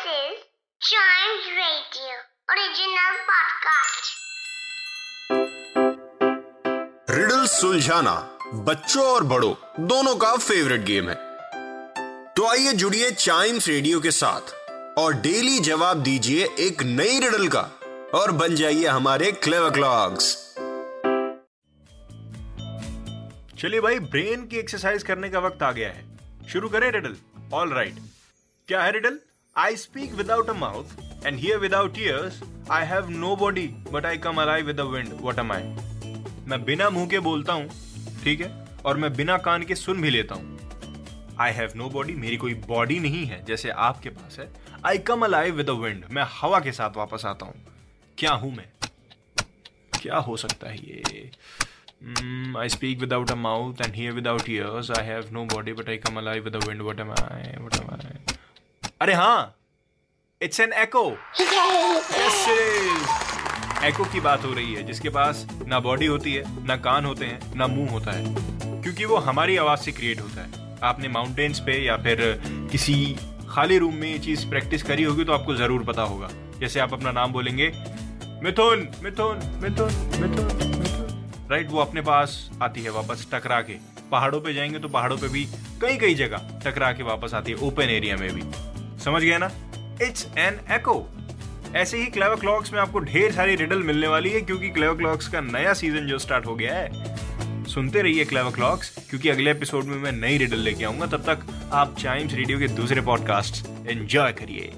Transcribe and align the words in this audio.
This 0.00 0.12
is 0.12 0.36
Chimes 0.80 1.46
Radio 1.54 2.12
original 2.52 3.16
podcast. 3.30 4.06
Riddle 7.10 7.44
सुलझाना 7.46 8.14
बच्चों 8.68 9.04
और 9.04 9.24
बड़ों 9.32 9.52
दोनों 9.88 10.14
का 10.16 10.36
फेवरेट 10.36 10.84
गेम 10.84 11.08
है। 11.08 11.14
तो 12.36 12.46
आइए 12.50 12.72
जुड़िए 12.72 13.10
चाइम्स 13.10 13.68
रेडियो 13.68 14.00
के 14.00 14.10
साथ 14.10 14.54
और 14.98 15.14
डेली 15.22 15.58
जवाब 15.68 16.02
दीजिए 16.02 16.48
एक 16.66 16.82
नई 16.82 17.18
रिडल 17.20 17.48
का 17.56 17.62
और 18.14 18.32
बन 18.42 18.54
जाइए 18.56 18.86
हमारे 18.86 19.32
क्लेवर 19.46 19.70
क्लॉक्स 19.70 20.34
चलिए 23.58 23.80
भाई 23.80 23.98
ब्रेन 24.14 24.46
की 24.46 24.58
एक्सरसाइज 24.58 25.02
करने 25.02 25.28
का 25.30 25.38
वक्त 25.48 25.62
आ 25.62 25.72
गया 25.72 25.88
है। 25.88 26.46
शुरू 26.52 26.68
करें 26.68 26.90
रिडल 26.92 27.16
ऑल 27.54 27.72
राइट 27.72 27.98
क्या 28.68 28.82
है 28.82 28.92
riddle 28.92 29.18
I 29.56 29.76
speak 29.76 30.12
without 30.14 30.50
a 30.50 30.52
mouth 30.52 31.26
and 31.26 31.38
hear 31.38 31.56
without 31.58 31.98
ears 31.98 32.40
I 32.70 32.84
have 32.86 33.08
no 33.10 33.34
body 33.36 33.66
but 33.92 34.06
I 34.06 34.18
come 34.18 34.40
alive 34.42 34.66
with 34.66 34.76
the 34.76 34.80
wind 34.90 35.08
what 35.20 35.38
am 35.38 35.52
I 35.52 35.62
मैं 36.48 36.62
बिना 36.64 36.88
मुँह 36.90 37.08
के 37.10 37.18
बोलता 37.20 37.52
हूँ 37.52 37.68
ठीक 38.24 38.40
है 38.40 38.50
और 38.86 38.96
मैं 38.96 39.12
बिना 39.16 39.36
कान 39.38 39.62
के 39.62 39.74
सुन 39.74 40.02
भी 40.02 40.10
लेता 40.10 40.34
हूँ 40.34 40.58
आई 41.40 41.52
हैव 41.52 41.72
नो 41.76 41.88
बॉडी 41.90 42.14
मेरी 42.14 42.36
कोई 42.36 42.54
बॉडी 42.68 42.98
नहीं 43.00 43.24
है 43.26 43.44
जैसे 43.44 43.70
आपके 43.88 44.10
पास 44.10 44.38
है 44.38 44.48
I 44.86 44.98
come 45.10 45.24
alive 45.24 45.54
with 45.54 45.70
wind 45.82 46.04
मैं 46.10 46.24
हवा 46.40 46.60
के 46.60 46.72
साथ 46.72 46.96
वापस 46.96 47.26
आता 47.26 47.46
हूँ 47.46 47.64
क्या 48.18 48.32
हूँ 48.34 48.54
मैं 48.56 48.68
क्या 50.00 50.18
हो 50.28 50.36
सकता 50.36 50.70
है 50.70 50.76
ये 50.78 51.30
I 52.56 52.66
speak 52.68 53.00
without 53.00 53.30
a 53.30 53.36
mouth 53.36 53.80
and 53.86 53.94
hear 53.94 54.14
without 54.14 54.48
ears. 54.48 54.90
I 54.92 55.02
have 55.02 55.30
no 55.32 55.44
body, 55.46 55.72
but 55.72 55.90
I 55.90 55.98
come 55.98 56.16
alive 56.16 56.44
with 56.44 56.54
the 56.54 56.66
wind. 56.66 56.82
What 56.82 57.00
am 57.00 57.10
I? 57.12 57.42
What 57.58 57.78
am 57.78 57.90
I? 57.96 58.39
अरे 59.00 59.12
हाँ 59.14 59.56
इट्स 60.40 60.60
एन 60.60 60.72
एको 60.72 61.02
एको 63.88 64.04
की 64.04 64.20
बात 64.20 64.44
हो 64.44 64.52
रही 64.54 64.74
है, 64.74 64.82
जिसके 64.82 65.08
पास 65.08 65.46
ना 65.68 65.78
बॉडी 65.80 66.06
होती 66.06 66.34
है, 66.34 66.42
ना 66.66 66.76
कान 66.76 67.04
होते 67.04 67.26
हैं, 67.26 67.56
ना 67.56 67.66
मुँह 67.66 67.90
होता 67.90 68.12
है, 68.12 68.34
क्योंकि 68.82 69.04
वो 69.04 69.16
हमारी 69.18 69.56
आवाज़ 69.56 69.80
से 69.80 69.92
क्रिएट 69.92 70.20
होता 70.20 70.42
है। 70.42 70.78
आपने 70.82 71.08
माउंटेन्स 71.08 71.60
पे 71.60 71.78
या 71.78 71.96
फिर 71.96 72.20
किसी 72.72 73.16
खाली 73.50 73.78
रूम 73.78 73.94
में 73.94 74.10
ये 74.12 74.18
चीज़ 74.18 74.48
प्रैक्टिस 74.50 74.82
करी 74.82 75.02
होगी 75.02 75.24
तो 75.24 75.32
आपको 75.32 75.54
ज़रूर 75.54 75.84
पता 75.84 76.02
होगा। 76.02 76.28
जैसे 76.60 76.80
आप 76.80 76.92
अपना 76.92 77.12
नाम 77.12 77.32
बोलेंगे, 77.32 77.72
मिथुन 78.44 78.88
मिथुन 79.02 79.36
मिथुन 79.62 79.92
मिथुन 80.20 81.48
राइट 81.50 81.70
वो 81.70 81.80
अपने 81.80 82.00
पास 82.02 82.38
आती 82.62 82.82
है 82.82 82.90
वापस 82.92 83.26
टकरा 83.32 83.60
के। 83.62 83.78
पहाड़ों 84.10 84.40
पे 84.40 84.52
जाएँगे 84.54 84.78
तो 84.78 84.88
पहाड़ों 84.88 85.16
पे 85.16 85.28
भी 85.28 85.44
कई 85.82 85.96
कई 85.98 86.14
जगह 86.16 86.60
टकरा 86.64 86.92
के 86.92 87.02
वापस 87.04 87.34
आती 87.34 87.52
है 87.52 87.58
ओपन 87.58 87.90
एरिया 87.90 88.16
में 88.16 88.32
भी। 88.34 88.42
समझ 89.04 89.22
गया 89.22 89.38
ना? 89.38 89.50
इट्स 90.02 90.26
एन 90.38 90.60
एको 90.72 90.94
ऐसे 91.76 91.98
ही 91.98 92.06
क्लेवर 92.06 92.36
क्लॉक्स 92.36 92.72
में 92.72 92.80
आपको 92.80 92.98
ढेर 92.98 93.32
सारी 93.32 93.54
रिडल 93.54 93.82
मिलने 93.82 94.08
वाली 94.08 94.30
है 94.30 94.40
क्योंकि 94.40 94.70
क्लेवर 94.70 94.96
क्लॉक्स 94.96 95.28
का 95.28 95.40
नया 95.40 95.72
सीज़न 95.72 96.06
जो 96.06 96.18
स्टार्ट 96.18 96.46
हो 96.46 96.54
गया 96.54 96.74
है। 96.74 97.64
सुनते 97.64 98.02
रहिए 98.02 98.24
क्लेवर 98.24 98.50
क्लॉक्स 98.50 98.90
क्योंकि 99.10 99.28
अगले 99.28 99.50
एपिसोड 99.50 99.84
में 99.84 99.96
मैं 99.96 100.12
नई 100.12 100.38
रिडल 100.38 100.58
लेके 100.58 100.84
आऊँगा। 100.84 101.06
तब 101.06 101.22
तक 101.28 101.46
आप 101.72 101.96
चाइम्स 101.98 102.34
रेडियो 102.34 102.58
के 102.58 102.68
दूसरे 102.68 103.00
पॉडकास्ट 103.00 103.66
एंजॉय 103.88 104.32
करिए। 104.32 104.72